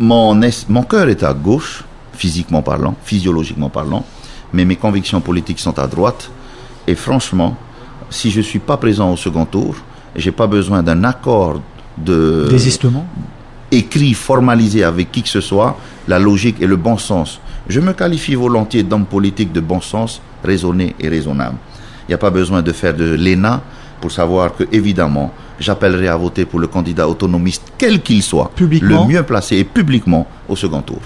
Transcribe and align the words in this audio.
Mon, 0.00 0.40
mon 0.70 0.82
cœur 0.82 1.08
est 1.08 1.22
à 1.22 1.32
gauche, 1.32 1.84
physiquement 2.14 2.62
parlant, 2.62 2.96
physiologiquement 3.04 3.68
parlant, 3.68 4.04
mais 4.52 4.64
mes 4.64 4.74
convictions 4.74 5.20
politiques 5.20 5.60
sont 5.60 5.78
à 5.78 5.86
droite. 5.86 6.32
Et 6.88 6.96
franchement, 6.96 7.56
si 8.10 8.32
je 8.32 8.38
ne 8.38 8.42
suis 8.42 8.58
pas 8.58 8.76
présent 8.76 9.12
au 9.12 9.16
second 9.16 9.44
tour, 9.44 9.76
j'ai 10.16 10.32
pas 10.32 10.48
besoin 10.48 10.82
d'un 10.82 11.04
accord 11.04 11.60
de 11.96 12.48
désistement 12.50 13.06
écrit, 13.70 14.14
formalisé 14.14 14.82
avec 14.82 15.12
qui 15.12 15.22
que 15.22 15.28
ce 15.28 15.40
soit, 15.40 15.78
la 16.08 16.18
logique 16.18 16.60
et 16.60 16.66
le 16.66 16.74
bon 16.74 16.98
sens. 16.98 17.38
Je 17.68 17.78
me 17.78 17.92
qualifie 17.92 18.34
volontiers 18.34 18.82
d'homme 18.82 19.06
politique 19.06 19.52
de 19.52 19.60
bon 19.60 19.80
sens, 19.80 20.20
raisonné 20.42 20.96
et 20.98 21.08
raisonnable. 21.08 21.56
Il 22.08 22.10
n'y 22.10 22.14
a 22.14 22.18
pas 22.18 22.30
besoin 22.30 22.62
de 22.62 22.72
faire 22.72 22.94
de 22.94 23.14
l'ENA 23.14 23.62
pour 24.00 24.10
savoir 24.10 24.56
que, 24.56 24.64
évidemment, 24.72 25.32
j'appellerai 25.58 26.08
à 26.08 26.16
voter 26.16 26.44
pour 26.44 26.60
le 26.60 26.66
candidat 26.66 27.08
autonomiste, 27.08 27.72
quel 27.78 28.00
qu'il 28.02 28.22
soit, 28.22 28.50
le 28.58 29.06
mieux 29.06 29.22
placé 29.22 29.56
et 29.56 29.64
publiquement 29.64 30.26
au 30.48 30.56
second 30.56 30.82
tour. 30.82 31.00